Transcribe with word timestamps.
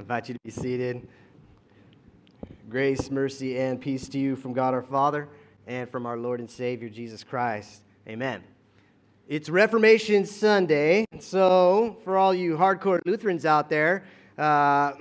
invite 0.00 0.28
you 0.28 0.34
to 0.34 0.40
be 0.42 0.50
seated. 0.50 1.06
Grace, 2.70 3.10
mercy, 3.10 3.58
and 3.58 3.78
peace 3.78 4.08
to 4.08 4.18
you 4.18 4.34
from 4.34 4.54
God 4.54 4.72
our 4.72 4.82
Father 4.82 5.28
and 5.66 5.90
from 5.90 6.06
our 6.06 6.16
Lord 6.16 6.40
and 6.40 6.50
Savior 6.50 6.88
Jesus 6.88 7.22
Christ. 7.22 7.82
Amen. 8.08 8.42
It's 9.28 9.50
Reformation 9.50 10.24
Sunday, 10.24 11.04
so 11.18 11.98
for 12.02 12.16
all 12.16 12.32
you 12.32 12.56
hardcore 12.56 13.00
Lutherans 13.04 13.44
out 13.44 13.68
there, 13.68 14.04
uh, 14.38 14.92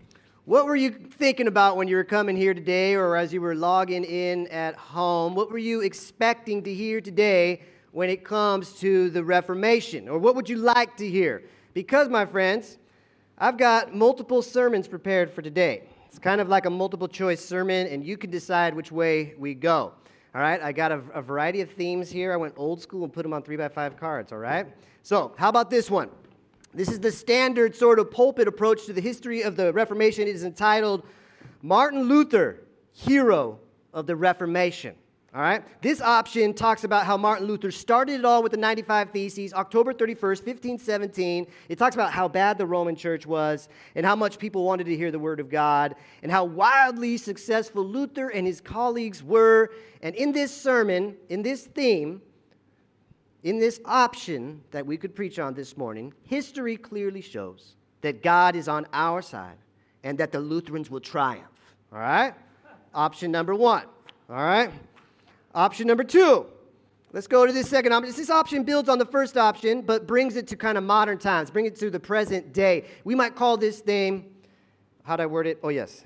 what 0.44 0.66
were 0.66 0.74
you 0.74 0.90
thinking 0.90 1.46
about 1.46 1.76
when 1.76 1.86
you 1.86 1.94
were 1.94 2.02
coming 2.02 2.36
here 2.36 2.52
today 2.52 2.96
or 2.96 3.16
as 3.16 3.32
you 3.32 3.40
were 3.40 3.54
logging 3.54 4.02
in 4.02 4.48
at 4.48 4.74
home? 4.74 5.36
What 5.36 5.52
were 5.52 5.58
you 5.58 5.82
expecting 5.82 6.64
to 6.64 6.74
hear 6.74 7.00
today 7.00 7.62
when 7.92 8.10
it 8.10 8.24
comes 8.24 8.72
to 8.80 9.08
the 9.10 9.22
Reformation? 9.22 10.08
Or 10.08 10.18
what 10.18 10.34
would 10.34 10.48
you 10.48 10.56
like 10.56 10.96
to 10.96 11.08
hear? 11.08 11.44
Because, 11.74 12.08
my 12.08 12.26
friends, 12.26 12.78
I've 13.40 13.56
got 13.56 13.94
multiple 13.94 14.42
sermons 14.42 14.88
prepared 14.88 15.30
for 15.30 15.42
today. 15.42 15.84
It's 16.06 16.18
kind 16.18 16.40
of 16.40 16.48
like 16.48 16.66
a 16.66 16.70
multiple 16.70 17.06
choice 17.06 17.44
sermon, 17.44 17.86
and 17.86 18.04
you 18.04 18.16
can 18.16 18.30
decide 18.30 18.74
which 18.74 18.90
way 18.90 19.34
we 19.38 19.54
go. 19.54 19.92
All 20.34 20.40
right, 20.40 20.60
I 20.60 20.72
got 20.72 20.90
a, 20.90 21.00
a 21.14 21.22
variety 21.22 21.60
of 21.60 21.70
themes 21.70 22.10
here. 22.10 22.32
I 22.32 22.36
went 22.36 22.54
old 22.56 22.82
school 22.82 23.04
and 23.04 23.12
put 23.12 23.22
them 23.22 23.32
on 23.32 23.44
three 23.44 23.56
by 23.56 23.68
five 23.68 23.96
cards, 23.96 24.32
all 24.32 24.38
right? 24.38 24.66
So, 25.04 25.32
how 25.38 25.48
about 25.48 25.70
this 25.70 25.88
one? 25.88 26.10
This 26.74 26.88
is 26.88 26.98
the 26.98 27.12
standard 27.12 27.76
sort 27.76 28.00
of 28.00 28.10
pulpit 28.10 28.48
approach 28.48 28.86
to 28.86 28.92
the 28.92 29.00
history 29.00 29.42
of 29.42 29.54
the 29.54 29.72
Reformation. 29.72 30.26
It 30.26 30.34
is 30.34 30.42
entitled 30.42 31.06
Martin 31.62 32.02
Luther, 32.02 32.64
Hero 32.92 33.60
of 33.94 34.08
the 34.08 34.16
Reformation. 34.16 34.96
All 35.34 35.42
right? 35.42 35.62
This 35.82 36.00
option 36.00 36.54
talks 36.54 36.84
about 36.84 37.04
how 37.04 37.18
Martin 37.18 37.46
Luther 37.46 37.70
started 37.70 38.20
it 38.20 38.24
all 38.24 38.42
with 38.42 38.52
the 38.52 38.58
95 38.58 39.10
Theses, 39.10 39.52
October 39.52 39.92
31st, 39.92 40.46
1517. 40.46 41.46
It 41.68 41.78
talks 41.78 41.94
about 41.94 42.12
how 42.12 42.28
bad 42.28 42.56
the 42.56 42.64
Roman 42.64 42.96
church 42.96 43.26
was 43.26 43.68
and 43.94 44.06
how 44.06 44.16
much 44.16 44.38
people 44.38 44.64
wanted 44.64 44.84
to 44.84 44.96
hear 44.96 45.10
the 45.10 45.18
word 45.18 45.38
of 45.38 45.50
God 45.50 45.96
and 46.22 46.32
how 46.32 46.44
wildly 46.44 47.18
successful 47.18 47.84
Luther 47.84 48.30
and 48.30 48.46
his 48.46 48.62
colleagues 48.62 49.22
were. 49.22 49.70
And 50.00 50.14
in 50.14 50.32
this 50.32 50.54
sermon, 50.54 51.14
in 51.28 51.42
this 51.42 51.64
theme, 51.66 52.22
in 53.42 53.58
this 53.58 53.80
option 53.84 54.62
that 54.70 54.84
we 54.84 54.96
could 54.96 55.14
preach 55.14 55.38
on 55.38 55.52
this 55.52 55.76
morning, 55.76 56.14
history 56.22 56.76
clearly 56.76 57.20
shows 57.20 57.74
that 58.00 58.22
God 58.22 58.56
is 58.56 58.66
on 58.66 58.86
our 58.94 59.20
side 59.20 59.58
and 60.04 60.16
that 60.16 60.32
the 60.32 60.40
Lutherans 60.40 60.90
will 60.90 61.00
triumph. 61.00 61.44
All 61.92 61.98
right? 61.98 62.32
Option 62.94 63.30
number 63.30 63.54
one. 63.54 63.84
All 64.30 64.36
right? 64.36 64.70
Option 65.54 65.86
number 65.86 66.04
two. 66.04 66.46
Let's 67.12 67.26
go 67.26 67.46
to 67.46 67.52
this 67.52 67.68
second 67.68 67.92
option. 67.92 68.14
This 68.14 68.28
option 68.28 68.64
builds 68.64 68.88
on 68.88 68.98
the 68.98 69.06
first 69.06 69.38
option, 69.38 69.80
but 69.80 70.06
brings 70.06 70.36
it 70.36 70.46
to 70.48 70.56
kind 70.56 70.76
of 70.76 70.84
modern 70.84 71.16
times, 71.16 71.50
bring 71.50 71.64
it 71.64 71.74
to 71.76 71.88
the 71.88 72.00
present 72.00 72.52
day. 72.52 72.84
We 73.04 73.14
might 73.14 73.34
call 73.34 73.56
this 73.56 73.80
thing, 73.80 74.34
how'd 75.04 75.20
I 75.20 75.26
word 75.26 75.46
it? 75.46 75.58
Oh, 75.62 75.70
yes. 75.70 76.04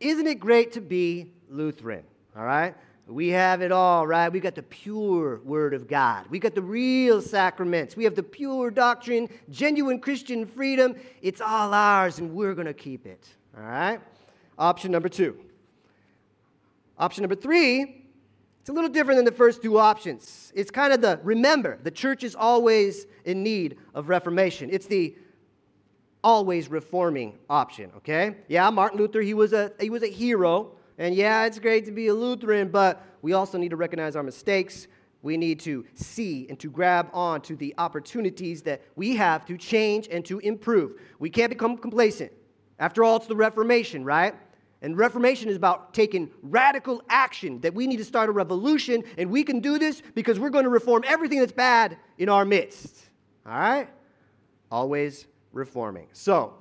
Isn't 0.00 0.26
it 0.26 0.40
great 0.40 0.72
to 0.72 0.80
be 0.80 1.30
Lutheran? 1.48 2.02
All 2.36 2.44
right? 2.44 2.74
We 3.06 3.28
have 3.28 3.62
it 3.62 3.70
all, 3.70 4.06
right? 4.06 4.28
We 4.30 4.40
got 4.40 4.56
the 4.56 4.62
pure 4.62 5.40
Word 5.44 5.72
of 5.72 5.86
God. 5.86 6.26
We 6.30 6.38
got 6.40 6.54
the 6.54 6.62
real 6.62 7.20
sacraments. 7.22 7.96
We 7.96 8.02
have 8.04 8.16
the 8.16 8.22
pure 8.22 8.70
doctrine, 8.70 9.28
genuine 9.50 10.00
Christian 10.00 10.46
freedom. 10.46 10.96
It's 11.22 11.40
all 11.40 11.72
ours, 11.74 12.18
and 12.18 12.34
we're 12.34 12.54
going 12.54 12.66
to 12.66 12.74
keep 12.74 13.06
it. 13.06 13.28
All 13.56 13.62
right? 13.62 14.00
Option 14.58 14.90
number 14.90 15.08
two. 15.08 15.38
Option 16.98 17.22
number 17.22 17.36
three 17.36 18.03
it's 18.64 18.70
a 18.70 18.72
little 18.72 18.88
different 18.88 19.18
than 19.18 19.26
the 19.26 19.32
first 19.32 19.60
two 19.60 19.78
options. 19.78 20.50
It's 20.54 20.70
kind 20.70 20.94
of 20.94 21.02
the 21.02 21.20
remember, 21.22 21.78
the 21.82 21.90
church 21.90 22.24
is 22.24 22.34
always 22.34 23.04
in 23.26 23.42
need 23.42 23.76
of 23.92 24.08
reformation. 24.08 24.70
It's 24.72 24.86
the 24.86 25.14
always 26.22 26.70
reforming 26.70 27.38
option, 27.50 27.92
okay? 27.98 28.36
Yeah, 28.48 28.70
Martin 28.70 28.98
Luther, 28.98 29.20
he 29.20 29.34
was 29.34 29.52
a 29.52 29.70
he 29.78 29.90
was 29.90 30.02
a 30.02 30.06
hero, 30.06 30.72
and 30.96 31.14
yeah, 31.14 31.44
it's 31.44 31.58
great 31.58 31.84
to 31.84 31.92
be 31.92 32.06
a 32.06 32.14
Lutheran, 32.14 32.70
but 32.70 33.04
we 33.20 33.34
also 33.34 33.58
need 33.58 33.68
to 33.68 33.76
recognize 33.76 34.16
our 34.16 34.22
mistakes. 34.22 34.86
We 35.20 35.36
need 35.36 35.60
to 35.60 35.84
see 35.92 36.46
and 36.48 36.58
to 36.60 36.70
grab 36.70 37.10
on 37.12 37.42
to 37.42 37.56
the 37.56 37.74
opportunities 37.76 38.62
that 38.62 38.80
we 38.96 39.14
have 39.16 39.44
to 39.44 39.58
change 39.58 40.08
and 40.10 40.24
to 40.24 40.38
improve. 40.38 40.98
We 41.18 41.28
can't 41.28 41.50
become 41.50 41.76
complacent. 41.76 42.32
After 42.78 43.04
all, 43.04 43.16
it's 43.16 43.26
the 43.26 43.36
Reformation, 43.36 44.06
right? 44.06 44.34
And 44.84 44.98
Reformation 44.98 45.48
is 45.48 45.56
about 45.56 45.94
taking 45.94 46.30
radical 46.42 47.02
action, 47.08 47.58
that 47.62 47.72
we 47.72 47.86
need 47.86 47.96
to 47.96 48.04
start 48.04 48.28
a 48.28 48.32
revolution, 48.32 49.02
and 49.16 49.30
we 49.30 49.42
can 49.42 49.60
do 49.60 49.78
this 49.78 50.02
because 50.14 50.38
we're 50.38 50.50
going 50.50 50.64
to 50.64 50.70
reform 50.70 51.04
everything 51.06 51.38
that's 51.38 51.52
bad 51.52 51.96
in 52.18 52.28
our 52.28 52.44
midst. 52.44 53.08
All 53.46 53.58
right? 53.58 53.88
Always 54.70 55.26
reforming. 55.54 56.08
So, 56.12 56.52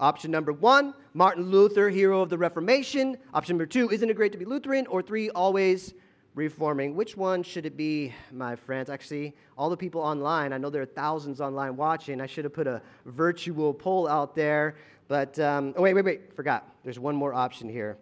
option 0.00 0.32
number 0.32 0.52
one 0.52 0.94
Martin 1.12 1.48
Luther, 1.48 1.90
hero 1.90 2.22
of 2.22 2.28
the 2.28 2.36
Reformation. 2.36 3.16
Option 3.32 3.54
number 3.54 3.66
two, 3.66 3.88
isn't 3.88 4.10
it 4.10 4.14
great 4.14 4.32
to 4.32 4.38
be 4.38 4.44
Lutheran? 4.44 4.84
Or 4.88 5.00
three, 5.00 5.30
always 5.30 5.94
reforming. 6.34 6.96
Which 6.96 7.16
one 7.16 7.44
should 7.44 7.66
it 7.66 7.76
be, 7.76 8.12
my 8.32 8.56
friends? 8.56 8.90
Actually, 8.90 9.32
all 9.56 9.70
the 9.70 9.76
people 9.76 10.00
online, 10.00 10.52
I 10.52 10.58
know 10.58 10.70
there 10.70 10.82
are 10.82 10.86
thousands 10.86 11.40
online 11.40 11.76
watching. 11.76 12.20
I 12.20 12.26
should 12.26 12.44
have 12.44 12.52
put 12.52 12.66
a 12.66 12.82
virtual 13.06 13.72
poll 13.72 14.08
out 14.08 14.34
there. 14.34 14.74
But, 15.08 15.38
um, 15.38 15.74
oh, 15.76 15.82
wait, 15.82 15.94
wait, 15.94 16.04
wait, 16.04 16.34
forgot. 16.34 16.68
There's 16.82 16.98
one 16.98 17.14
more 17.14 17.34
option 17.34 17.68
here. 17.68 17.98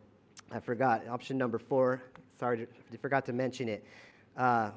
I 0.50 0.60
forgot. 0.60 1.06
Option 1.08 1.36
number 1.36 1.58
four. 1.58 2.02
Sorry, 2.38 2.66
forgot 3.00 3.26
to 3.26 3.32
mention 3.32 3.68
it. 3.68 3.84
Uh, 4.36 4.70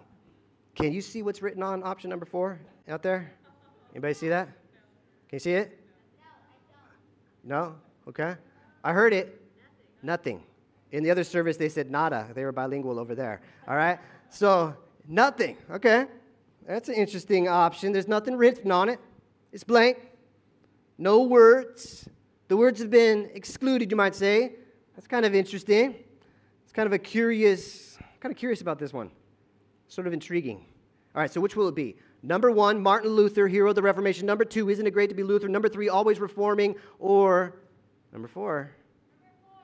can 0.75 0.91
you 0.91 1.01
see 1.01 1.21
what's 1.21 1.41
written 1.41 1.63
on 1.63 1.83
option 1.83 2.09
number 2.09 2.25
four 2.25 2.59
out 2.87 3.03
there? 3.03 3.31
Anybody 3.91 4.13
see 4.13 4.29
that? 4.29 4.47
Can 5.29 5.33
you 5.35 5.39
see 5.39 5.53
it? 5.53 5.79
No? 7.43 7.75
Okay. 8.07 8.35
I 8.83 8.93
heard 8.93 9.13
it. 9.13 9.41
Nothing. 10.03 10.43
In 10.91 11.03
the 11.03 11.11
other 11.11 11.23
service, 11.23 11.57
they 11.57 11.69
said 11.69 11.89
nada. 11.91 12.29
They 12.33 12.43
were 12.43 12.51
bilingual 12.51 12.99
over 12.99 13.15
there. 13.15 13.41
All 13.67 13.75
right? 13.75 13.99
So, 14.29 14.75
nothing. 15.07 15.57
Okay. 15.71 16.05
That's 16.67 16.89
an 16.89 16.95
interesting 16.95 17.47
option. 17.47 17.91
There's 17.91 18.07
nothing 18.07 18.35
written 18.35 18.71
on 18.71 18.89
it, 18.89 18.99
it's 19.51 19.63
blank. 19.63 19.97
No 20.97 21.23
words. 21.23 22.07
The 22.47 22.57
words 22.57 22.79
have 22.79 22.91
been 22.91 23.29
excluded, 23.33 23.89
you 23.89 23.97
might 23.97 24.13
say. 24.13 24.53
That's 24.95 25.07
kind 25.07 25.25
of 25.25 25.33
interesting. 25.33 25.95
It's 26.63 26.73
kind 26.73 26.85
of 26.85 26.93
a 26.93 26.99
curious, 26.99 27.97
kind 28.19 28.31
of 28.31 28.37
curious 28.37 28.61
about 28.61 28.77
this 28.77 28.93
one. 28.93 29.09
Sort 29.87 30.05
of 30.05 30.13
intriguing. 30.13 30.57
All 31.15 31.21
right, 31.21 31.31
so 31.31 31.41
which 31.41 31.55
will 31.55 31.67
it 31.67 31.75
be? 31.75 31.95
Number 32.21 32.51
one, 32.51 32.81
Martin 32.81 33.11
Luther, 33.11 33.47
hero 33.47 33.69
of 33.69 33.75
the 33.75 33.81
Reformation. 33.81 34.25
Number 34.25 34.45
two, 34.45 34.69
isn't 34.69 34.85
it 34.85 34.91
great 34.91 35.09
to 35.09 35.15
be 35.15 35.23
Luther? 35.23 35.47
Number 35.47 35.69
three, 35.69 35.89
always 35.89 36.19
reforming. 36.19 36.75
Or 36.99 37.55
number 38.13 38.27
four, 38.27 38.71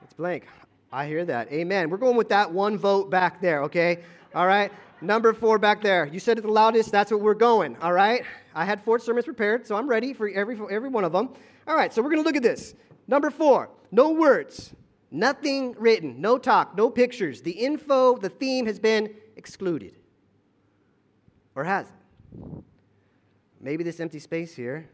it's 0.02 0.12
blank. 0.12 0.46
I 0.92 1.06
hear 1.06 1.24
that. 1.24 1.50
Amen. 1.52 1.88
We're 1.88 1.96
going 1.96 2.16
with 2.16 2.28
that 2.28 2.52
one 2.52 2.76
vote 2.76 3.10
back 3.10 3.40
there, 3.40 3.62
okay? 3.64 4.02
All 4.34 4.46
right. 4.46 4.72
Number 5.00 5.32
four 5.32 5.58
back 5.58 5.82
there. 5.82 6.06
You 6.06 6.20
said 6.20 6.38
it 6.38 6.42
the 6.42 6.50
loudest. 6.50 6.92
That's 6.92 7.10
what 7.10 7.20
we're 7.20 7.34
going. 7.34 7.76
All 7.78 7.92
right. 7.92 8.22
I 8.54 8.64
had 8.64 8.82
four 8.84 8.98
sermons 8.98 9.24
prepared, 9.24 9.66
so 9.66 9.74
I'm 9.76 9.88
ready 9.88 10.12
for 10.12 10.28
every, 10.28 10.58
every 10.70 10.88
one 10.88 11.04
of 11.04 11.12
them. 11.12 11.30
All 11.66 11.76
right, 11.76 11.92
so 11.92 12.02
we're 12.02 12.10
going 12.10 12.22
to 12.22 12.26
look 12.26 12.36
at 12.36 12.42
this. 12.42 12.74
Number 13.06 13.30
four, 13.30 13.70
no 13.90 14.10
words, 14.10 14.74
nothing 15.10 15.74
written, 15.78 16.20
no 16.20 16.38
talk, 16.38 16.76
no 16.76 16.90
pictures. 16.90 17.42
The 17.42 17.50
info, 17.50 18.16
the 18.16 18.28
theme 18.28 18.66
has 18.66 18.78
been 18.78 19.14
excluded. 19.36 19.96
Or 21.54 21.64
has 21.64 21.86
it? 21.88 22.64
Maybe 23.60 23.84
this 23.84 24.00
empty 24.00 24.18
space 24.18 24.54
here 24.56 24.88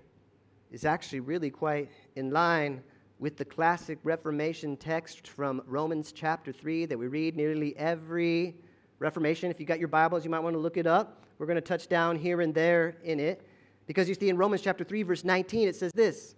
is 0.71 0.85
actually 0.85 1.21
really 1.21 1.51
quite 1.51 1.91
in 2.17 2.31
line 2.31 2.83
with 3.19 3.37
the 3.37 3.45
classic 3.45 3.99
Reformation 4.05 4.77
text 4.77 5.27
from 5.27 5.63
Romans 5.67 6.13
chapter 6.13 6.53
3 6.53 6.87
that 6.87 6.99
we 6.99 7.07
read 7.07 7.37
nearly 7.37 7.77
every 7.77 8.57
Reformation. 8.99 9.51
If 9.51 9.59
you 9.59 9.67
got 9.67 9.79
your 9.79 9.89
Bibles, 9.89 10.25
you 10.25 10.31
might 10.31 10.41
want 10.41 10.55
to 10.55 10.61
look 10.61 10.77
it 10.77 10.87
up. 10.87 11.25
We're 11.39 11.47
going 11.47 11.57
to 11.57 11.61
touch 11.61 11.89
down 11.89 12.17
here 12.17 12.41
and 12.41 12.55
there 12.55 12.97
in 13.05 13.21
it. 13.21 13.47
Because 13.87 14.09
you 14.09 14.15
see, 14.15 14.29
in 14.29 14.37
Romans 14.37 14.61
chapter 14.61 14.85
3, 14.85 15.03
verse 15.03 15.25
19, 15.25 15.69
it 15.69 15.77
says 15.77 15.93
this 15.95 16.35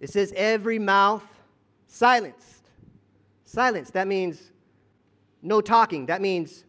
it 0.00 0.10
says, 0.10 0.32
every 0.34 0.78
mouth 0.78 1.24
silenced. 1.86 2.70
Silence, 3.44 3.90
that 3.90 4.08
means 4.08 4.50
no 5.42 5.60
talking. 5.60 6.06
That 6.06 6.20
means 6.20 6.64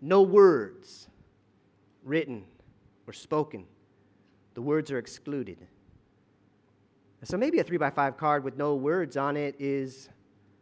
no 0.00 0.22
words 0.22 1.08
written 2.04 2.44
or 3.06 3.12
spoken. 3.12 3.66
The 4.54 4.62
words 4.62 4.90
are 4.90 4.98
excluded. 4.98 5.58
So 7.24 7.36
maybe 7.36 7.58
a 7.58 7.64
three 7.64 7.78
by 7.78 7.90
five 7.90 8.16
card 8.16 8.44
with 8.44 8.56
no 8.56 8.76
words 8.76 9.16
on 9.16 9.36
it 9.36 9.56
is 9.58 10.08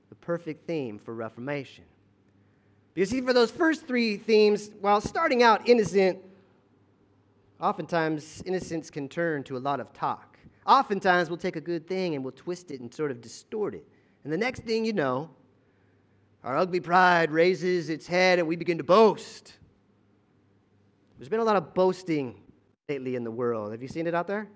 the 0.08 0.14
perfect 0.14 0.66
theme 0.66 0.98
for 0.98 1.14
Reformation. 1.14 1.84
Because 2.94 3.10
see, 3.10 3.20
for 3.20 3.32
those 3.32 3.50
first 3.50 3.86
three 3.86 4.16
themes, 4.16 4.70
while 4.80 5.00
starting 5.00 5.42
out 5.42 5.68
innocent, 5.68 6.18
oftentimes 7.60 8.42
innocence 8.46 8.88
can 8.88 9.08
turn 9.08 9.42
to 9.44 9.56
a 9.56 9.58
lot 9.58 9.80
of 9.80 9.92
talk. 9.92 10.33
Oftentimes, 10.66 11.28
we'll 11.28 11.36
take 11.36 11.56
a 11.56 11.60
good 11.60 11.86
thing 11.86 12.14
and 12.14 12.24
we'll 12.24 12.32
twist 12.32 12.70
it 12.70 12.80
and 12.80 12.92
sort 12.92 13.10
of 13.10 13.20
distort 13.20 13.74
it. 13.74 13.86
And 14.24 14.32
the 14.32 14.38
next 14.38 14.60
thing 14.60 14.84
you 14.84 14.92
know, 14.92 15.30
our 16.42 16.56
ugly 16.56 16.80
pride 16.80 17.30
raises 17.30 17.90
its 17.90 18.06
head 18.06 18.38
and 18.38 18.48
we 18.48 18.56
begin 18.56 18.78
to 18.78 18.84
boast. 18.84 19.54
There's 21.18 21.28
been 21.28 21.40
a 21.40 21.44
lot 21.44 21.56
of 21.56 21.74
boasting 21.74 22.40
lately 22.88 23.16
in 23.16 23.24
the 23.24 23.30
world. 23.30 23.72
Have 23.72 23.82
you 23.82 23.88
seen 23.88 24.06
it 24.06 24.14
out 24.14 24.26
there? 24.26 24.48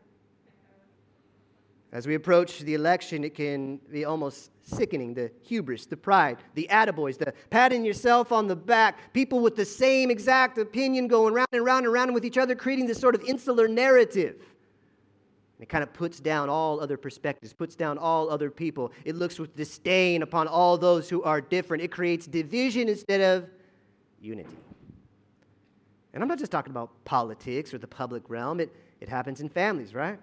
As 1.90 2.06
we 2.06 2.14
approach 2.14 2.60
the 2.60 2.74
election, 2.74 3.24
it 3.24 3.34
can 3.34 3.78
be 3.90 4.04
almost 4.04 4.50
sickening 4.62 5.14
the 5.14 5.30
hubris, 5.42 5.86
the 5.86 5.96
pride, 5.96 6.36
the 6.54 6.68
attaboys, 6.70 7.16
the 7.16 7.32
patting 7.48 7.82
yourself 7.82 8.30
on 8.30 8.46
the 8.46 8.56
back, 8.56 9.14
people 9.14 9.40
with 9.40 9.56
the 9.56 9.64
same 9.64 10.10
exact 10.10 10.58
opinion 10.58 11.08
going 11.08 11.32
round 11.32 11.48
and 11.52 11.64
round 11.64 11.86
and 11.86 11.92
round 11.94 12.12
with 12.12 12.26
each 12.26 12.36
other, 12.36 12.54
creating 12.54 12.86
this 12.86 12.98
sort 12.98 13.14
of 13.14 13.22
insular 13.22 13.66
narrative. 13.66 14.36
It 15.60 15.68
kind 15.68 15.82
of 15.82 15.92
puts 15.92 16.20
down 16.20 16.48
all 16.48 16.80
other 16.80 16.96
perspectives, 16.96 17.52
puts 17.52 17.74
down 17.74 17.98
all 17.98 18.30
other 18.30 18.50
people. 18.50 18.92
It 19.04 19.16
looks 19.16 19.38
with 19.38 19.56
disdain 19.56 20.22
upon 20.22 20.46
all 20.46 20.78
those 20.78 21.08
who 21.08 21.22
are 21.24 21.40
different. 21.40 21.82
It 21.82 21.90
creates 21.90 22.26
division 22.26 22.88
instead 22.88 23.20
of 23.20 23.50
unity. 24.20 24.56
And 26.14 26.22
I'm 26.22 26.28
not 26.28 26.38
just 26.38 26.52
talking 26.52 26.70
about 26.70 26.90
politics 27.04 27.74
or 27.74 27.78
the 27.78 27.88
public 27.88 28.30
realm, 28.30 28.60
it, 28.60 28.74
it 29.00 29.08
happens 29.08 29.40
in 29.40 29.48
families, 29.48 29.94
right? 29.94 30.18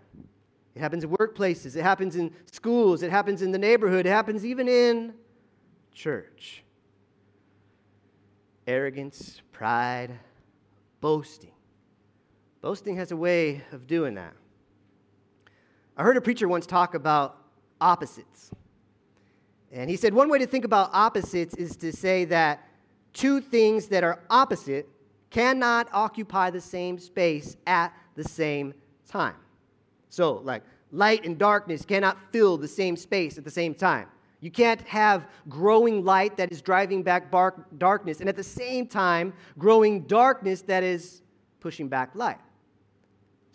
It 0.74 0.80
happens 0.80 1.04
in 1.04 1.10
workplaces, 1.10 1.76
it 1.76 1.84
happens 1.84 2.16
in 2.16 2.34
schools, 2.52 3.02
it 3.02 3.12
happens 3.12 3.42
in 3.42 3.52
the 3.52 3.58
neighborhood, 3.58 4.06
it 4.06 4.10
happens 4.10 4.46
even 4.46 4.68
in 4.68 5.14
church. 5.94 6.64
Arrogance, 8.68 9.42
pride, 9.52 10.18
boasting. 11.02 11.52
Boasting 12.62 12.96
has 12.98 13.12
a 13.12 13.16
way 13.16 13.62
of 13.72 13.86
doing 13.86 14.16
that. 14.16 14.34
I 15.98 16.04
heard 16.04 16.18
a 16.18 16.22
preacher 16.22 16.48
once 16.48 16.66
talk 16.66 16.94
about 16.94 17.38
opposites. 17.80 18.52
And 19.72 19.90
he 19.90 19.96
said 19.96 20.14
one 20.14 20.30
way 20.30 20.40
to 20.40 20.48
think 20.48 20.66
about 20.66 20.90
opposites 20.94 21.56
is 21.56 21.76
to 21.78 21.92
say 21.92 22.26
that 22.26 22.68
two 23.14 23.40
things 23.40 23.88
that 23.88 24.04
are 24.04 24.20
opposite 24.30 24.88
cannot 25.30 25.88
occupy 25.94 26.50
the 26.50 26.62
same 26.62 26.98
space 27.00 27.58
at 27.66 27.94
the 28.16 28.24
same 28.24 28.74
time. 29.08 29.36
So, 30.10 30.36
like, 30.44 30.64
light 30.92 31.26
and 31.26 31.38
darkness 31.38 31.84
cannot 31.84 32.18
fill 32.32 32.58
the 32.58 32.68
same 32.68 32.96
space 32.96 33.38
at 33.38 33.44
the 33.44 33.52
same 33.52 33.74
time. 33.74 34.08
You 34.42 34.52
can't 34.52 34.82
have 34.82 35.28
growing 35.50 36.06
light 36.06 36.38
that 36.38 36.52
is 36.52 36.62
driving 36.62 37.04
back 37.04 37.34
darkness, 37.78 38.20
and 38.20 38.30
at 38.30 38.36
the 38.36 38.44
same 38.44 38.86
time, 38.86 39.34
growing 39.58 40.02
darkness 40.02 40.62
that 40.64 40.84
is 40.84 41.22
pushing 41.60 41.88
back 41.88 42.16
light. 42.16 42.38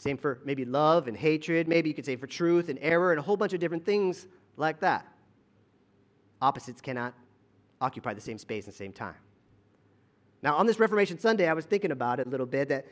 Same 0.00 0.16
for 0.16 0.40
maybe 0.46 0.64
love 0.64 1.08
and 1.08 1.16
hatred. 1.16 1.68
Maybe 1.68 1.90
you 1.90 1.94
could 1.94 2.06
say 2.06 2.16
for 2.16 2.26
truth 2.26 2.70
and 2.70 2.78
error 2.80 3.12
and 3.12 3.18
a 3.18 3.22
whole 3.22 3.36
bunch 3.36 3.52
of 3.52 3.60
different 3.60 3.84
things 3.84 4.28
like 4.56 4.80
that. 4.80 5.06
Opposites 6.40 6.80
cannot 6.80 7.12
occupy 7.82 8.14
the 8.14 8.20
same 8.20 8.38
space 8.38 8.64
and 8.64 8.74
same 8.74 8.94
time. 8.94 9.16
Now, 10.42 10.56
on 10.56 10.66
this 10.66 10.80
Reformation 10.80 11.18
Sunday, 11.18 11.46
I 11.48 11.52
was 11.52 11.66
thinking 11.66 11.90
about 11.90 12.18
it 12.18 12.26
a 12.26 12.30
little 12.30 12.46
bit 12.46 12.70
that 12.70 12.86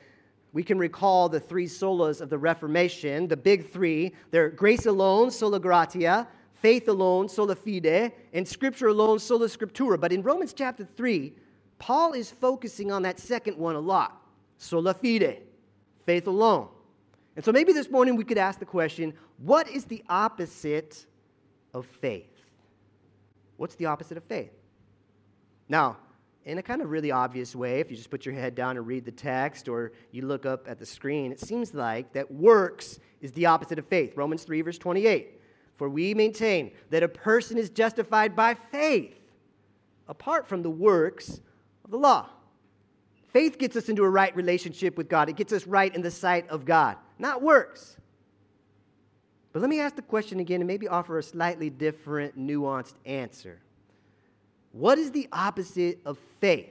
we 0.53 0.63
can 0.63 0.77
recall 0.77 1.31
the 1.31 1.41
three 1.41 1.65
solas 1.65 2.21
of 2.21 2.29
the 2.29 2.37
Reformation, 2.37 3.27
the 3.27 3.39
big 3.39 3.71
three. 3.71 4.13
They're 4.31 4.51
grace 4.51 4.85
alone, 4.85 5.31
sola 5.31 5.59
gratia, 5.59 6.29
faith 6.61 6.89
alone, 6.89 7.31
sola 7.31 7.55
fide, 7.55 8.13
and 8.35 8.47
scripture 8.47 8.89
alone, 8.89 9.19
sola 9.19 9.47
scriptura. 9.47 9.99
But 9.99 10.13
in 10.13 10.21
Romans 10.21 10.53
chapter 10.53 10.85
3, 10.85 11.33
Paul 11.79 12.13
is 12.13 12.31
focusing 12.31 12.93
on 12.93 13.01
that 13.05 13.19
second 13.19 13.57
one 13.57 13.77
a 13.77 13.81
lot 13.81 14.21
sola 14.59 14.93
fide, 14.93 15.39
faith 16.05 16.27
alone. 16.27 16.69
And 17.39 17.45
so 17.45 17.53
maybe 17.53 17.73
this 17.73 17.89
morning 17.89 18.17
we 18.17 18.25
could 18.25 18.37
ask 18.37 18.59
the 18.59 18.67
question 18.67 19.15
what 19.37 19.69
is 19.69 19.85
the 19.85 20.03
opposite 20.09 21.07
of 21.73 21.87
faith? 21.87 22.35
What's 23.59 23.77
the 23.77 23.87
opposite 23.87 24.17
of 24.17 24.25
faith? 24.25 24.51
Now, 25.69 25.99
in 26.45 26.59
a 26.59 26.63
kind 26.65 26.83
of 26.83 26.91
really 26.91 27.13
obvious 27.13 27.55
way, 27.55 27.79
if 27.79 27.93
you 27.93 27.97
just 27.97 28.11
put 28.11 28.27
your 28.27 28.35
head 28.35 28.57
down 28.57 28.77
and 28.77 28.85
read 28.85 29.05
the 29.05 29.13
text 29.13 29.69
or 29.69 29.93
you 30.11 30.27
look 30.27 30.47
up 30.47 30.67
at 30.67 30.81
the 30.81 30.85
screen, 30.85 31.31
it 31.31 31.39
seems 31.39 31.75
like 31.75 32.13
that 32.13 32.29
works 32.29 32.99
is 33.21 33.31
the 33.31 33.47
opposite 33.47 33.79
of 33.79 33.87
faith. 33.87 34.17
Romans 34.17 34.43
3, 34.43 34.61
verse 34.63 34.77
28. 34.77 35.41
For 35.77 35.89
we 35.89 36.15
maintain 36.15 36.73
that 36.91 37.05
a 37.05 37.09
person 37.09 37.57
is 37.57 37.71
justified 37.71 38.35
by 38.35 38.55
faith 38.55 39.15
apart 40.09 40.49
from 40.49 40.65
the 40.65 40.71
works 40.71 41.41
of 41.85 41.93
the 41.93 41.99
law. 41.99 42.31
Faith 43.33 43.59
gets 43.59 43.77
us 43.77 43.89
into 43.89 44.03
a 44.03 44.11
right 44.11 44.35
relationship 44.35 44.99
with 44.99 45.09
God, 45.09 45.29
it 45.29 45.37
gets 45.37 45.53
us 45.53 45.69
right 45.69 45.95
in 45.95 46.03
the 46.03 46.11
sight 46.11 46.49
of 46.49 46.65
God, 46.65 46.97
not 47.19 47.43
works. 47.43 47.97
But 49.53 49.61
let 49.61 49.71
me 49.71 49.81
ask 49.81 49.97
the 49.97 50.03
question 50.03 50.41
again 50.41 50.61
and 50.61 50.69
maybe 50.69 50.89
offer 50.89 51.19
a 51.19 51.23
slightly 51.23 51.71
different, 51.71 52.39
nuanced 52.39 52.95
answer. 53.07 53.61
What 54.73 54.99
is 54.99 55.11
the 55.11 55.29
opposite 55.33 56.01
of 56.05 56.19
faith? 56.41 56.69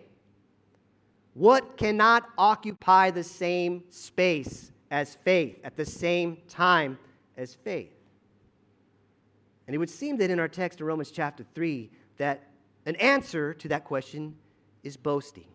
What 1.33 1.77
cannot 1.77 2.29
occupy 2.37 3.11
the 3.11 3.23
same 3.23 3.83
space 3.89 4.71
as 4.89 5.15
faith 5.23 5.59
at 5.63 5.75
the 5.75 5.85
same 5.85 6.37
time 6.47 6.97
as 7.35 7.55
faith? 7.55 7.91
And 9.67 9.75
it 9.75 9.77
would 9.77 9.89
seem 9.89 10.17
that 10.17 10.31
in 10.31 10.39
our 10.39 10.47
text 10.47 10.79
in 10.79 10.85
Romans 10.85 11.11
chapter 11.11 11.45
3 11.53 11.89
that 12.17 12.43
an 12.85 12.95
answer 12.95 13.53
to 13.55 13.67
that 13.67 13.83
question 13.83 14.35
is 14.83 14.95
boasting. 14.95 15.45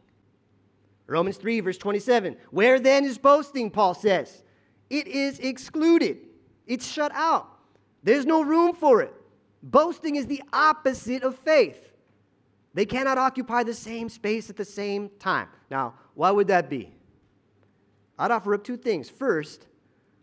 Romans 1.07 1.37
3 1.37 1.61
verse 1.61 1.79
27. 1.79 2.37
Where 2.51 2.79
then 2.79 3.05
is 3.05 3.19
boasting, 3.19 3.71
Paul 3.71 3.95
says? 3.95 4.43
It 4.93 5.07
is 5.07 5.39
excluded. 5.39 6.19
It's 6.67 6.87
shut 6.87 7.13
out. 7.15 7.49
There's 8.03 8.27
no 8.27 8.43
room 8.43 8.75
for 8.75 9.01
it. 9.01 9.15
Boasting 9.63 10.17
is 10.17 10.27
the 10.27 10.43
opposite 10.53 11.23
of 11.23 11.39
faith. 11.39 11.95
They 12.75 12.85
cannot 12.85 13.17
occupy 13.17 13.63
the 13.63 13.73
same 13.73 14.11
space 14.11 14.51
at 14.51 14.57
the 14.57 14.67
same 14.67 15.09
time. 15.19 15.49
Now, 15.71 15.95
why 16.13 16.31
would 16.31 16.47
that 16.49 16.69
be? 16.69 16.93
I'd 18.19 18.31
offer 18.31 18.53
up 18.53 18.65
two 18.65 18.77
things. 18.77 19.09
First, 19.09 19.67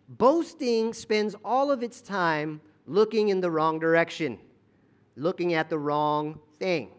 boasting 0.07 0.94
spends 0.94 1.36
all 1.44 1.71
of 1.71 1.81
its 1.81 2.00
time 2.00 2.62
looking 2.86 3.30
in 3.30 3.42
the 3.42 3.50
wrong 3.50 3.80
direction, 3.80 4.38
looking 5.16 5.56
at 5.56 5.71
the 5.71 5.80
wrong 5.80 6.39
thing. 6.60 6.92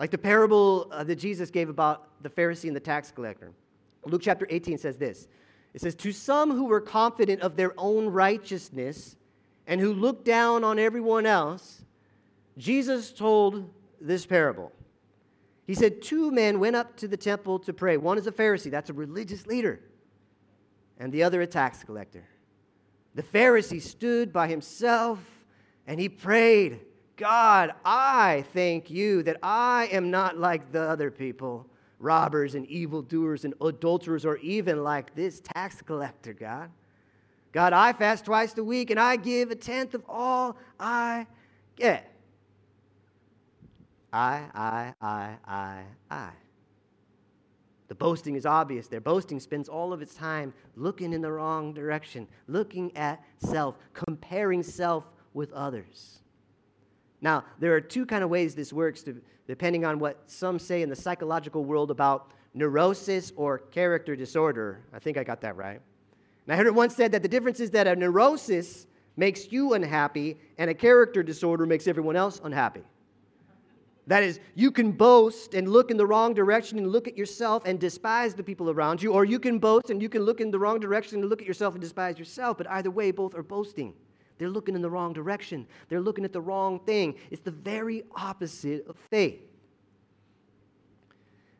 Like 0.00 0.10
the 0.10 0.18
parable 0.18 0.88
uh, 0.90 1.04
that 1.04 1.16
Jesus 1.16 1.48
gave 1.48 1.68
about 1.68 2.08
the 2.24 2.28
Pharisee 2.28 2.66
and 2.66 2.74
the 2.74 2.80
tax 2.80 3.12
collector. 3.12 3.52
Luke 4.04 4.22
chapter 4.24 4.48
18 4.50 4.78
says 4.78 4.96
this 4.96 5.28
It 5.74 5.80
says, 5.80 5.94
To 5.96 6.12
some 6.12 6.50
who 6.50 6.64
were 6.64 6.80
confident 6.80 7.42
of 7.42 7.56
their 7.56 7.72
own 7.78 8.08
righteousness 8.08 9.16
and 9.66 9.80
who 9.80 9.92
looked 9.92 10.24
down 10.24 10.64
on 10.64 10.78
everyone 10.78 11.26
else, 11.26 11.84
Jesus 12.58 13.12
told 13.12 13.70
this 14.00 14.26
parable. 14.26 14.72
He 15.66 15.74
said, 15.74 16.02
Two 16.02 16.30
men 16.30 16.58
went 16.58 16.76
up 16.76 16.96
to 16.96 17.08
the 17.08 17.16
temple 17.16 17.60
to 17.60 17.72
pray. 17.72 17.96
One 17.96 18.18
is 18.18 18.26
a 18.26 18.32
Pharisee, 18.32 18.70
that's 18.70 18.90
a 18.90 18.94
religious 18.94 19.46
leader, 19.46 19.80
and 20.98 21.12
the 21.12 21.22
other 21.22 21.42
a 21.42 21.46
tax 21.46 21.84
collector. 21.84 22.24
The 23.14 23.22
Pharisee 23.22 23.80
stood 23.80 24.32
by 24.32 24.48
himself 24.48 25.18
and 25.86 26.00
he 26.00 26.08
prayed, 26.08 26.80
God, 27.16 27.74
I 27.84 28.44
thank 28.52 28.90
you 28.90 29.22
that 29.24 29.38
I 29.42 29.88
am 29.92 30.10
not 30.10 30.38
like 30.38 30.72
the 30.72 30.82
other 30.82 31.10
people, 31.10 31.66
robbers 32.00 32.54
and 32.56 32.66
evildoers 32.66 33.44
and 33.44 33.54
adulterers, 33.60 34.24
or 34.24 34.38
even 34.38 34.82
like 34.82 35.14
this 35.14 35.40
tax 35.40 35.80
collector, 35.82 36.32
God. 36.32 36.70
God, 37.52 37.72
I 37.72 37.92
fast 37.92 38.24
twice 38.24 38.56
a 38.58 38.64
week 38.64 38.90
and 38.90 38.98
I 38.98 39.16
give 39.16 39.50
a 39.50 39.54
tenth 39.54 39.94
of 39.94 40.02
all 40.08 40.56
I 40.78 41.26
get. 41.76 42.10
I, 44.12 44.44
I, 44.54 44.94
I, 45.00 45.36
I, 45.46 45.82
I. 46.10 46.30
The 47.88 47.94
boasting 47.96 48.36
is 48.36 48.46
obvious 48.46 48.86
there. 48.86 49.00
Boasting 49.00 49.40
spends 49.40 49.68
all 49.68 49.92
of 49.92 50.00
its 50.00 50.14
time 50.14 50.54
looking 50.76 51.12
in 51.12 51.20
the 51.20 51.32
wrong 51.32 51.74
direction, 51.74 52.28
looking 52.46 52.96
at 52.96 53.22
self, 53.38 53.76
comparing 53.94 54.62
self 54.62 55.04
with 55.34 55.52
others. 55.52 56.20
Now, 57.22 57.44
there 57.58 57.74
are 57.74 57.80
two 57.80 58.06
kind 58.06 58.24
of 58.24 58.30
ways 58.30 58.54
this 58.54 58.72
works, 58.72 59.02
to, 59.02 59.20
depending 59.46 59.84
on 59.84 59.98
what 59.98 60.22
some 60.26 60.58
say 60.58 60.82
in 60.82 60.88
the 60.88 60.96
psychological 60.96 61.64
world 61.64 61.90
about 61.90 62.32
neurosis 62.54 63.32
or 63.36 63.58
character 63.58 64.16
disorder. 64.16 64.80
I 64.92 64.98
think 64.98 65.16
I 65.18 65.24
got 65.24 65.40
that 65.42 65.56
right. 65.56 65.80
And 66.46 66.52
I 66.52 66.56
heard 66.56 66.66
it 66.66 66.74
once 66.74 66.96
said 66.96 67.12
that 67.12 67.22
the 67.22 67.28
difference 67.28 67.60
is 67.60 67.70
that 67.70 67.86
a 67.86 67.94
neurosis 67.94 68.86
makes 69.16 69.52
you 69.52 69.74
unhappy 69.74 70.38
and 70.58 70.70
a 70.70 70.74
character 70.74 71.22
disorder 71.22 71.66
makes 71.66 71.86
everyone 71.86 72.16
else 72.16 72.40
unhappy. 72.42 72.82
That 74.06 74.24
is, 74.24 74.40
you 74.56 74.72
can 74.72 74.90
boast 74.90 75.54
and 75.54 75.68
look 75.68 75.90
in 75.90 75.96
the 75.96 76.06
wrong 76.06 76.34
direction 76.34 76.78
and 76.78 76.88
look 76.88 77.06
at 77.06 77.16
yourself 77.16 77.62
and 77.66 77.78
despise 77.78 78.34
the 78.34 78.42
people 78.42 78.70
around 78.70 79.00
you, 79.00 79.12
or 79.12 79.24
you 79.24 79.38
can 79.38 79.58
boast 79.58 79.90
and 79.90 80.02
you 80.02 80.08
can 80.08 80.22
look 80.22 80.40
in 80.40 80.50
the 80.50 80.58
wrong 80.58 80.80
direction 80.80 81.20
and 81.20 81.28
look 81.28 81.40
at 81.40 81.46
yourself 81.46 81.74
and 81.74 81.80
despise 81.80 82.18
yourself. 82.18 82.58
But 82.58 82.68
either 82.70 82.90
way, 82.90 83.12
both 83.12 83.36
are 83.36 83.42
boasting. 83.42 83.94
They're 84.40 84.50
looking 84.50 84.74
in 84.74 84.82
the 84.82 84.90
wrong 84.90 85.12
direction, 85.12 85.68
they're 85.88 86.00
looking 86.00 86.24
at 86.24 86.32
the 86.32 86.40
wrong 86.40 86.80
thing. 86.80 87.14
It's 87.30 87.42
the 87.42 87.52
very 87.52 88.02
opposite 88.16 88.84
of 88.88 88.96
faith. 89.08 89.42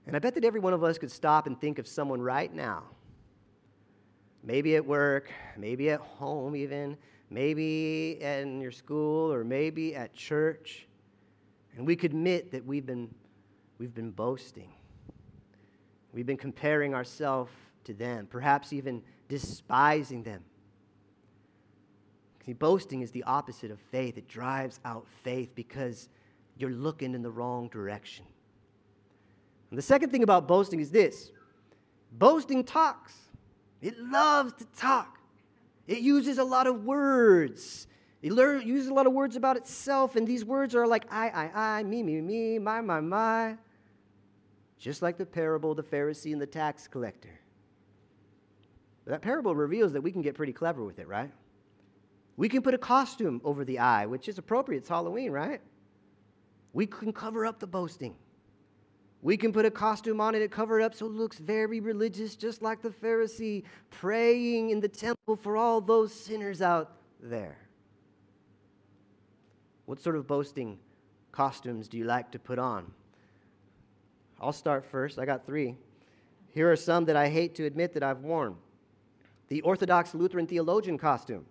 And 0.09 0.17
I 0.17 0.19
bet 0.19 0.35
that 0.35 0.45
every 0.45 0.59
one 0.59 0.73
of 0.73 0.83
us 0.83 0.99
could 0.99 1.13
stop 1.13 1.47
and 1.47 1.61
think 1.61 1.79
of 1.79 1.87
someone 1.87 2.21
right 2.21 2.53
now, 2.53 2.83
maybe 4.43 4.75
at 4.75 4.85
work, 4.85 5.31
maybe 5.57 5.91
at 5.91 6.01
home, 6.01 6.57
even, 6.57 6.97
maybe 7.29 8.19
in 8.21 8.61
your 8.61 8.73
school, 8.73 9.33
or 9.33 9.45
maybe 9.45 9.95
at 9.95 10.13
church 10.13 10.89
and 11.77 11.87
we 11.87 11.97
could 11.97 12.13
admit 12.13 12.53
that 12.53 12.65
we've 12.65 12.87
been, 12.87 13.09
we've 13.79 13.95
been 13.95 14.11
boasting. 14.11 14.73
We've 16.13 16.27
been 16.27 16.37
comparing 16.37 16.95
ourselves 16.95 17.53
to 17.85 17.95
them, 17.95 18.27
perhaps 18.29 18.73
even 18.73 19.03
despising 19.29 20.23
them. 20.23 20.43
See, 22.51 22.55
boasting 22.55 23.03
is 23.03 23.13
the 23.13 23.23
opposite 23.23 23.71
of 23.71 23.79
faith. 23.93 24.19
It 24.19 24.27
drives 24.27 24.81
out 24.85 25.07
faith 25.23 25.51
because 25.55 26.09
you're 26.59 26.73
looking 26.73 27.15
in 27.15 27.23
the 27.23 27.31
wrong 27.31 27.69
direction. 27.69 28.25
And 29.71 29.79
the 29.79 29.83
second 29.83 30.11
thing 30.11 30.25
about 30.25 30.49
boasting 30.49 30.81
is 30.81 30.91
this 30.91 31.31
boasting 32.11 32.65
talks, 32.65 33.15
it 33.81 33.97
loves 34.01 34.53
to 34.55 34.65
talk. 34.77 35.21
It 35.87 35.99
uses 35.99 36.39
a 36.39 36.43
lot 36.43 36.67
of 36.67 36.85
words. 36.85 37.87
It 38.21 38.33
learn, 38.33 38.67
uses 38.67 38.89
a 38.89 38.95
lot 38.95 39.07
of 39.07 39.13
words 39.13 39.37
about 39.37 39.57
itself, 39.57 40.17
and 40.17 40.27
these 40.27 40.45
words 40.45 40.75
are 40.75 40.89
like 40.89 41.07
I, 41.09 41.29
I, 41.29 41.79
I, 41.79 41.83
me, 41.85 42.03
me, 42.03 42.21
me, 42.21 42.59
my, 42.59 42.81
my, 42.81 42.99
my. 42.99 43.57
Just 44.77 45.03
like 45.03 45.19
the 45.19 45.27
parable 45.27 45.71
of 45.71 45.77
the 45.77 45.85
Pharisee 45.85 46.33
and 46.33 46.43
the 46.43 46.47
tax 46.47 46.89
collector. 46.89 47.39
But 49.05 49.13
that 49.13 49.23
parable 49.23 49.55
reveals 49.55 49.93
that 49.93 50.01
we 50.01 50.11
can 50.11 50.21
get 50.21 50.35
pretty 50.35 50.53
clever 50.53 50.83
with 50.83 50.99
it, 50.99 51.07
right? 51.07 51.31
We 52.37 52.49
can 52.49 52.63
put 52.63 52.75
a 52.75 52.79
costume 52.79 53.41
over 53.45 53.65
the 53.65 53.79
eye, 53.79 54.07
which 54.07 54.29
is 54.29 54.39
appropriate. 54.39 54.81
It's 54.81 54.89
Halloween, 54.89 55.31
right? 55.31 55.61
We 56.73 56.87
can 56.87 57.13
cover 57.13 57.45
up 57.45 57.59
the 57.59 57.67
boasting. 57.67 58.15
We 59.23 59.37
can 59.37 59.53
put 59.53 59.67
a 59.67 59.71
costume 59.71 60.21
on 60.21 60.35
it 60.35 60.41
and 60.41 60.51
cover 60.51 60.81
it 60.81 60.85
up 60.85 60.95
so 60.95 61.07
it 61.07 61.13
looks 61.13 61.39
very 61.39 61.81
religious, 61.81 62.37
just 62.37 62.63
like 62.63 62.81
the 62.81 62.89
Pharisee 62.89 63.65
praying 63.91 64.71
in 64.71 64.81
the 64.81 64.89
temple 64.89 65.37
for 65.37 65.57
all 65.57 65.81
those 65.81 66.13
sinners 66.13 66.63
out 66.63 66.93
there. 67.23 67.59
What 69.85 70.01
sort 70.01 70.17
of 70.17 70.27
boasting 70.27 70.79
costumes 71.33 71.89
do 71.89 71.99
you 71.99 72.05
like 72.05 72.31
to 72.33 72.39
put 72.39 72.59
on? 72.59 72.91
I'll 74.41 74.53
start 74.53 74.87
first. 74.87 75.19
I 75.19 75.27
got 75.27 75.45
three. 75.45 75.77
Here 76.49 76.71
are 76.71 76.77
some 76.77 77.05
that 77.05 77.17
I 77.17 77.29
hate 77.29 77.55
to 77.57 77.67
admit 77.67 77.93
that 77.95 78.03
I've 78.03 78.21
worn 78.21 78.57
the 79.49 79.61
Orthodox 79.63 80.15
Lutheran 80.15 80.47
theologian 80.47 80.97
costume. 80.97 81.45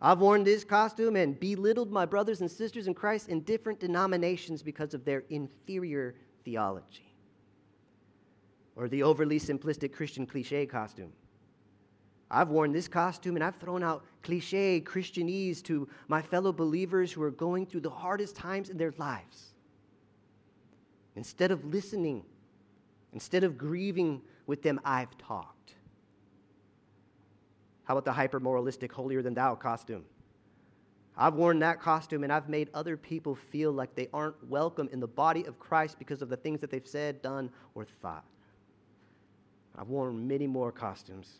I've 0.00 0.20
worn 0.20 0.44
this 0.44 0.62
costume 0.62 1.16
and 1.16 1.38
belittled 1.38 1.90
my 1.90 2.04
brothers 2.04 2.40
and 2.40 2.50
sisters 2.50 2.86
in 2.86 2.94
Christ 2.94 3.28
in 3.28 3.40
different 3.40 3.80
denominations 3.80 4.62
because 4.62 4.92
of 4.92 5.04
their 5.04 5.24
inferior 5.30 6.14
theology. 6.44 7.14
Or 8.76 8.88
the 8.88 9.02
overly 9.02 9.40
simplistic 9.40 9.92
Christian 9.92 10.26
cliche 10.26 10.66
costume. 10.66 11.12
I've 12.30 12.48
worn 12.48 12.72
this 12.72 12.88
costume 12.88 13.36
and 13.36 13.44
I've 13.44 13.56
thrown 13.56 13.82
out 13.82 14.04
cliche 14.22 14.82
Christianese 14.84 15.62
to 15.64 15.88
my 16.08 16.20
fellow 16.20 16.52
believers 16.52 17.10
who 17.12 17.22
are 17.22 17.30
going 17.30 17.64
through 17.64 17.82
the 17.82 17.90
hardest 17.90 18.36
times 18.36 18.68
in 18.68 18.76
their 18.76 18.92
lives. 18.98 19.54
Instead 21.14 21.50
of 21.50 21.64
listening, 21.64 22.22
instead 23.14 23.44
of 23.44 23.56
grieving 23.56 24.20
with 24.46 24.62
them, 24.62 24.78
I've 24.84 25.16
talked. 25.16 25.75
How 27.86 27.94
about 27.94 28.04
the 28.04 28.12
hyper 28.12 28.40
moralistic, 28.40 28.92
holier 28.92 29.22
than 29.22 29.34
thou 29.34 29.54
costume? 29.54 30.04
I've 31.16 31.34
worn 31.34 31.60
that 31.60 31.80
costume 31.80 32.24
and 32.24 32.32
I've 32.32 32.48
made 32.48 32.68
other 32.74 32.96
people 32.96 33.34
feel 33.34 33.72
like 33.72 33.94
they 33.94 34.08
aren't 34.12 34.36
welcome 34.48 34.88
in 34.92 35.00
the 35.00 35.06
body 35.06 35.44
of 35.44 35.58
Christ 35.58 35.98
because 35.98 36.20
of 36.20 36.28
the 36.28 36.36
things 36.36 36.60
that 36.60 36.70
they've 36.70 36.86
said, 36.86 37.22
done, 37.22 37.48
or 37.74 37.86
thought. 38.02 38.24
I've 39.78 39.88
worn 39.88 40.26
many 40.26 40.46
more 40.46 40.72
costumes. 40.72 41.38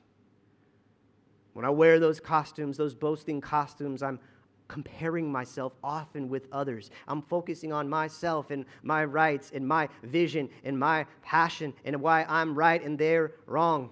When 1.53 1.65
I 1.65 1.71
wear 1.71 1.99
those 1.99 2.21
costumes, 2.21 2.76
those 2.76 2.95
boasting 2.95 3.41
costumes, 3.41 4.03
I'm 4.03 4.21
comparing 4.69 5.31
myself 5.31 5.73
often 5.83 6.29
with 6.29 6.47
others. 6.53 6.91
I'm 7.09 7.23
focusing 7.23 7.73
on 7.73 7.88
myself 7.88 8.50
and 8.50 8.65
my 8.83 9.05
rights 9.05 9.50
and 9.55 9.67
my 9.67 9.88
vision 10.05 10.49
and 10.65 10.79
my 10.79 11.07
passion 11.23 11.75
and 11.85 12.00
why 12.00 12.25
I'm 12.29 12.55
right 12.55 12.83
and 12.83 12.99
they're 12.99 13.33
wrong. 13.47 13.91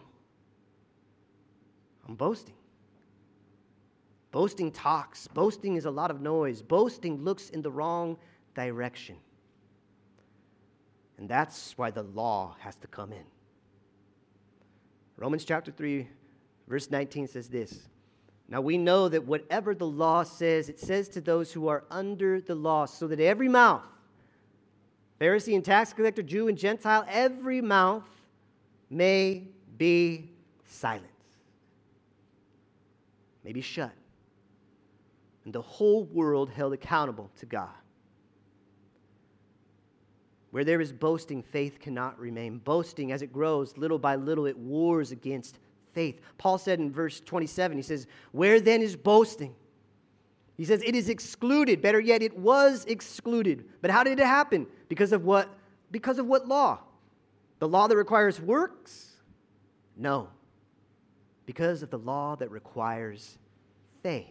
I'm 2.08 2.14
boasting. 2.14 2.54
Boasting 4.30 4.72
talks. 4.72 5.28
Boasting 5.28 5.76
is 5.76 5.84
a 5.84 5.90
lot 5.90 6.10
of 6.10 6.20
noise. 6.20 6.60
Boasting 6.60 7.22
looks 7.22 7.50
in 7.50 7.62
the 7.62 7.70
wrong 7.70 8.16
direction. 8.54 9.16
And 11.18 11.28
that's 11.28 11.78
why 11.78 11.90
the 11.90 12.02
law 12.02 12.56
has 12.58 12.74
to 12.76 12.88
come 12.88 13.12
in. 13.12 13.24
Romans 15.16 15.44
chapter 15.44 15.70
3, 15.70 16.08
verse 16.66 16.90
19 16.90 17.28
says 17.28 17.48
this 17.48 17.88
Now 18.48 18.60
we 18.60 18.76
know 18.76 19.08
that 19.08 19.24
whatever 19.24 19.72
the 19.74 19.86
law 19.86 20.24
says, 20.24 20.68
it 20.68 20.80
says 20.80 21.08
to 21.10 21.20
those 21.20 21.52
who 21.52 21.68
are 21.68 21.84
under 21.90 22.40
the 22.40 22.56
law, 22.56 22.86
so 22.86 23.06
that 23.06 23.20
every 23.20 23.48
mouth, 23.48 23.84
Pharisee 25.20 25.54
and 25.54 25.64
tax 25.64 25.92
collector, 25.92 26.22
Jew 26.22 26.48
and 26.48 26.58
Gentile, 26.58 27.04
every 27.08 27.60
mouth 27.60 28.08
may 28.90 29.44
be 29.78 30.28
silent 30.66 31.13
may 33.44 33.52
be 33.52 33.60
shut, 33.60 33.92
and 35.44 35.52
the 35.52 35.62
whole 35.62 36.04
world 36.04 36.50
held 36.50 36.72
accountable 36.72 37.30
to 37.38 37.46
God. 37.46 37.68
Where 40.50 40.64
there 40.64 40.80
is 40.80 40.92
boasting, 40.92 41.42
faith 41.42 41.80
cannot 41.80 42.18
remain. 42.18 42.58
Boasting, 42.58 43.12
as 43.12 43.22
it 43.22 43.32
grows 43.32 43.76
little 43.76 43.98
by 43.98 44.16
little, 44.16 44.46
it 44.46 44.56
wars 44.56 45.10
against 45.10 45.58
faith. 45.92 46.20
Paul 46.38 46.58
said 46.58 46.78
in 46.78 46.92
verse 46.92 47.20
27, 47.20 47.76
he 47.76 47.82
says, 47.82 48.06
Where 48.32 48.60
then 48.60 48.80
is 48.80 48.94
boasting? 48.94 49.54
He 50.56 50.64
says, 50.64 50.80
It 50.84 50.94
is 50.94 51.08
excluded. 51.08 51.82
Better 51.82 52.00
yet, 52.00 52.22
it 52.22 52.38
was 52.38 52.84
excluded. 52.84 53.64
But 53.82 53.90
how 53.90 54.04
did 54.04 54.20
it 54.20 54.26
happen? 54.26 54.68
Because 54.88 55.12
of 55.12 55.24
what? 55.24 55.48
Because 55.90 56.18
of 56.18 56.26
what 56.26 56.46
law? 56.46 56.78
The 57.58 57.68
law 57.68 57.88
that 57.88 57.96
requires 57.96 58.40
works? 58.40 59.10
No 59.96 60.28
because 61.46 61.82
of 61.82 61.90
the 61.90 61.98
law 61.98 62.36
that 62.36 62.50
requires 62.50 63.38
faith. 64.02 64.26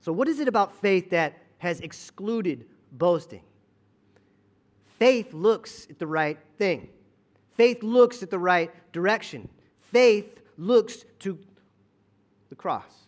So, 0.00 0.12
what 0.12 0.28
is 0.28 0.40
it 0.40 0.48
about 0.48 0.74
faith 0.76 1.10
that 1.10 1.34
has 1.58 1.80
excluded 1.80 2.66
boasting? 2.92 3.42
Faith 4.98 5.32
looks 5.32 5.86
at 5.90 5.98
the 5.98 6.06
right 6.06 6.38
thing, 6.58 6.88
faith 7.56 7.82
looks 7.82 8.22
at 8.22 8.30
the 8.30 8.38
right 8.38 8.70
direction, 8.92 9.48
faith 9.92 10.40
looks 10.56 11.04
to 11.20 11.38
the 12.48 12.56
cross. 12.56 13.06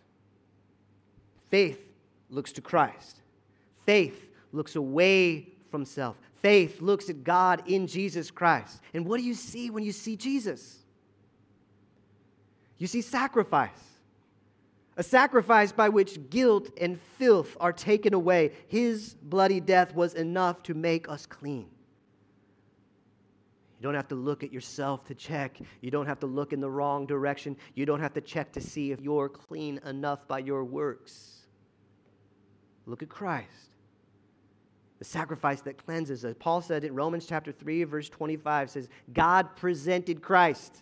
Faith 1.49 1.79
looks 2.29 2.53
to 2.53 2.61
Christ. 2.61 3.17
Faith 3.85 4.29
looks 4.53 4.75
away 4.75 5.49
from 5.69 5.83
self. 5.83 6.15
Faith 6.41 6.81
looks 6.81 7.09
at 7.09 7.23
God 7.23 7.63
in 7.67 7.85
Jesus 7.87 8.31
Christ. 8.31 8.79
And 8.93 9.05
what 9.05 9.17
do 9.17 9.23
you 9.23 9.33
see 9.33 9.69
when 9.69 9.83
you 9.83 9.91
see 9.91 10.15
Jesus? 10.15 10.79
You 12.81 12.87
see, 12.87 13.01
sacrifice. 13.01 13.69
A 14.97 15.03
sacrifice 15.03 15.71
by 15.71 15.89
which 15.89 16.31
guilt 16.31 16.71
and 16.81 16.99
filth 17.19 17.55
are 17.59 17.71
taken 17.71 18.15
away. 18.15 18.53
His 18.65 19.13
bloody 19.21 19.59
death 19.59 19.93
was 19.93 20.15
enough 20.15 20.63
to 20.63 20.73
make 20.73 21.07
us 21.07 21.27
clean. 21.27 21.67
You 23.77 23.83
don't 23.83 23.93
have 23.93 24.07
to 24.07 24.15
look 24.15 24.43
at 24.43 24.51
yourself 24.51 25.05
to 25.05 25.13
check. 25.13 25.59
You 25.81 25.91
don't 25.91 26.07
have 26.07 26.19
to 26.21 26.25
look 26.25 26.53
in 26.53 26.59
the 26.59 26.71
wrong 26.71 27.05
direction. 27.05 27.55
You 27.75 27.85
don't 27.85 27.99
have 27.99 28.15
to 28.15 28.21
check 28.21 28.51
to 28.53 28.61
see 28.61 28.91
if 28.91 28.99
you're 28.99 29.29
clean 29.29 29.79
enough 29.85 30.27
by 30.27 30.39
your 30.39 30.63
works. 30.63 31.41
Look 32.87 33.03
at 33.03 33.09
Christ. 33.09 33.75
The 34.97 35.05
sacrifice 35.05 35.61
that 35.61 35.77
cleanses 35.85 36.25
us. 36.25 36.33
Paul 36.39 36.63
said 36.63 36.83
in 36.83 36.95
Romans 36.95 37.27
chapter 37.27 37.51
3, 37.51 37.83
verse 37.83 38.09
25 38.09 38.71
says, 38.71 38.89
God 39.13 39.55
presented 39.55 40.23
Christ 40.23 40.81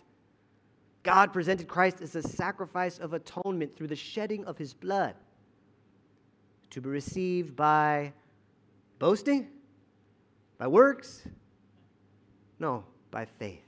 God 1.02 1.32
presented 1.32 1.66
Christ 1.66 2.00
as 2.02 2.14
a 2.14 2.22
sacrifice 2.22 2.98
of 2.98 3.14
atonement 3.14 3.76
through 3.76 3.88
the 3.88 3.96
shedding 3.96 4.44
of 4.44 4.58
his 4.58 4.74
blood 4.74 5.14
to 6.70 6.80
be 6.80 6.88
received 6.88 7.56
by 7.56 8.12
boasting, 8.98 9.48
by 10.58 10.66
works? 10.66 11.22
No, 12.58 12.84
by 13.10 13.24
faith. 13.24 13.64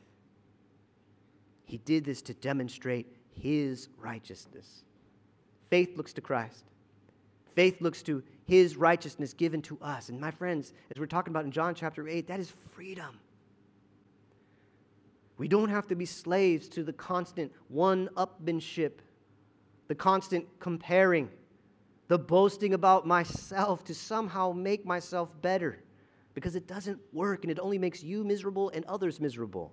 He 1.64 1.78
did 1.78 2.04
this 2.04 2.20
to 2.22 2.34
demonstrate 2.34 3.06
his 3.30 3.88
righteousness. 3.98 4.84
Faith 5.70 5.96
looks 5.96 6.12
to 6.12 6.20
Christ. 6.20 6.64
Faith 7.54 7.80
looks 7.80 8.02
to 8.02 8.22
his 8.46 8.76
righteousness 8.76 9.32
given 9.32 9.62
to 9.62 9.78
us. 9.80 10.10
And 10.10 10.20
my 10.20 10.30
friends, 10.30 10.74
as 10.94 11.00
we're 11.00 11.06
talking 11.06 11.32
about 11.32 11.46
in 11.46 11.50
John 11.50 11.74
chapter 11.74 12.08
8, 12.08 12.26
that 12.26 12.40
is 12.40 12.52
freedom. 12.72 13.18
We 15.42 15.49
don't 15.49 15.70
have 15.70 15.88
to 15.88 15.96
be 15.96 16.06
slaves 16.06 16.68
to 16.68 16.84
the 16.84 16.92
constant 16.92 17.50
one 17.66 18.08
upmanship, 18.16 19.00
the 19.88 19.94
constant 19.96 20.46
comparing, 20.61 21.30
the 22.06 22.16
boasting 22.16 22.75
about 22.75 23.08
myself 23.08 23.82
to 23.87 23.92
somehow 23.92 24.52
make 24.52 24.87
myself 24.87 25.30
better 25.42 25.82
because 26.34 26.54
it 26.54 26.68
doesn't 26.68 27.00
work 27.12 27.42
and 27.42 27.50
it 27.50 27.58
only 27.58 27.76
makes 27.76 28.04
you 28.04 28.22
miserable 28.22 28.70
and 28.70 28.84
others 28.84 29.18
miserable. 29.18 29.72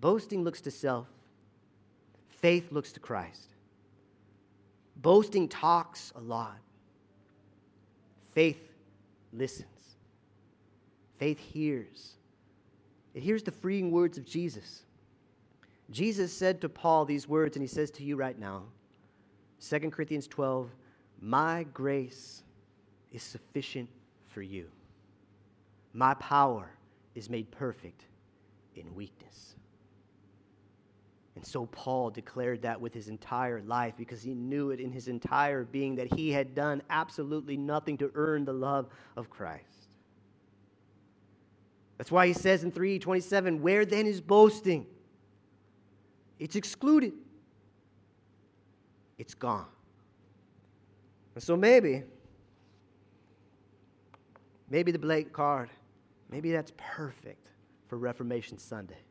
Boasting 0.00 0.42
looks 0.42 0.60
to 0.62 0.72
self, 0.72 1.06
faith 2.26 2.72
looks 2.72 2.90
to 2.90 2.98
Christ. 2.98 3.54
Boasting 4.96 5.48
talks 5.48 6.12
a 6.16 6.20
lot, 6.20 6.58
faith 8.34 8.72
listens, 9.32 9.94
faith 11.20 11.38
hears. 11.38 12.16
Here's 13.14 13.42
the 13.42 13.50
freeing 13.50 13.90
words 13.90 14.18
of 14.18 14.24
Jesus. 14.24 14.84
Jesus 15.90 16.32
said 16.32 16.60
to 16.60 16.68
Paul 16.68 17.04
these 17.04 17.28
words, 17.28 17.56
and 17.56 17.62
he 17.62 17.68
says 17.68 17.90
to 17.92 18.04
you 18.04 18.16
right 18.16 18.38
now 18.38 18.62
2 19.68 19.90
Corinthians 19.90 20.26
12, 20.26 20.70
my 21.20 21.64
grace 21.74 22.42
is 23.12 23.22
sufficient 23.22 23.88
for 24.28 24.42
you. 24.42 24.68
My 25.92 26.14
power 26.14 26.70
is 27.14 27.28
made 27.28 27.50
perfect 27.50 28.04
in 28.76 28.94
weakness. 28.94 29.54
And 31.36 31.44
so 31.44 31.66
Paul 31.66 32.10
declared 32.10 32.62
that 32.62 32.80
with 32.80 32.94
his 32.94 33.08
entire 33.08 33.60
life 33.62 33.94
because 33.96 34.22
he 34.22 34.34
knew 34.34 34.70
it 34.70 34.80
in 34.80 34.92
his 34.92 35.08
entire 35.08 35.64
being 35.64 35.94
that 35.96 36.12
he 36.12 36.30
had 36.30 36.54
done 36.54 36.82
absolutely 36.90 37.56
nothing 37.56 37.96
to 37.98 38.10
earn 38.14 38.44
the 38.44 38.52
love 38.52 38.88
of 39.16 39.30
Christ. 39.30 39.79
That's 42.00 42.10
why 42.10 42.26
he 42.26 42.32
says 42.32 42.64
in 42.64 42.72
327, 42.72 43.60
Where 43.60 43.84
then 43.84 44.06
is 44.06 44.22
boasting? 44.22 44.86
It's 46.38 46.56
excluded, 46.56 47.12
it's 49.18 49.34
gone. 49.34 49.66
And 51.34 51.44
so 51.44 51.58
maybe, 51.58 52.04
maybe 54.70 54.92
the 54.92 54.98
blank 54.98 55.34
card, 55.34 55.68
maybe 56.30 56.50
that's 56.52 56.72
perfect 56.78 57.48
for 57.86 57.98
Reformation 57.98 58.56
Sunday. 58.56 59.02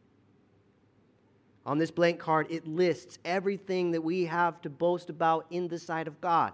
On 1.67 1.77
this 1.77 1.91
blank 1.91 2.17
card, 2.17 2.47
it 2.49 2.65
lists 2.65 3.19
everything 3.23 3.91
that 3.91 4.01
we 4.01 4.25
have 4.25 4.61
to 4.61 4.69
boast 4.71 5.11
about 5.11 5.45
in 5.51 5.67
the 5.67 5.77
sight 5.77 6.07
of 6.07 6.19
God, 6.21 6.53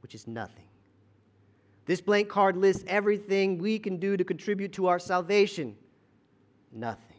which 0.00 0.14
is 0.14 0.28
nothing. 0.28 0.63
This 1.86 2.00
blank 2.00 2.28
card 2.28 2.56
lists 2.56 2.84
everything 2.86 3.58
we 3.58 3.78
can 3.78 3.98
do 3.98 4.16
to 4.16 4.24
contribute 4.24 4.72
to 4.74 4.86
our 4.86 4.98
salvation, 4.98 5.76
nothing. 6.72 7.16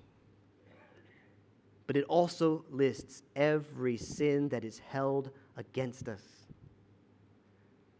But 1.87 1.97
it 1.97 2.05
also 2.05 2.65
lists 2.71 3.21
every 3.35 3.97
sin 3.97 4.49
that 4.49 4.63
is 4.63 4.79
held 4.79 5.29
against 5.55 6.07
us, 6.07 6.23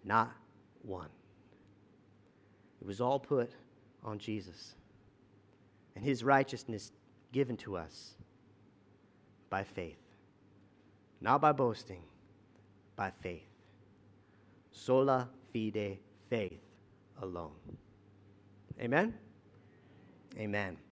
not 0.03 0.31
one. 0.81 1.09
It 2.81 2.87
was 2.87 2.99
all 2.99 3.19
put 3.19 3.51
on 4.03 4.17
Jesus 4.17 4.75
and 5.95 6.03
his 6.03 6.23
righteousness 6.23 6.91
given 7.31 7.57
to 7.57 7.77
us 7.77 8.15
by 9.49 9.63
faith. 9.63 9.97
Not 11.21 11.41
by 11.41 11.51
boasting, 11.51 12.03
by 12.95 13.11
faith. 13.21 13.47
Sola 14.71 15.29
fide, 15.53 15.97
faith 16.35 16.59
alone. 17.21 17.51
Amen? 18.81 19.13
Amen. 20.37 20.77